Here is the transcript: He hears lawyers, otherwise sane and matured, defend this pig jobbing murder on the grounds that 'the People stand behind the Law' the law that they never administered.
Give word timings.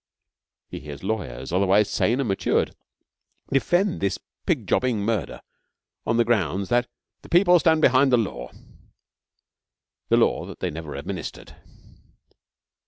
He 0.67 0.79
hears 0.79 1.03
lawyers, 1.03 1.53
otherwise 1.53 1.87
sane 1.87 2.19
and 2.19 2.27
matured, 2.27 2.75
defend 3.51 4.01
this 4.01 4.17
pig 4.47 4.65
jobbing 4.65 5.01
murder 5.05 5.41
on 6.07 6.17
the 6.17 6.25
grounds 6.25 6.69
that 6.69 6.87
'the 7.21 7.29
People 7.29 7.59
stand 7.59 7.81
behind 7.83 8.11
the 8.11 8.17
Law' 8.17 8.49
the 10.09 10.17
law 10.17 10.47
that 10.47 10.59
they 10.59 10.71
never 10.71 10.95
administered. 10.95 11.55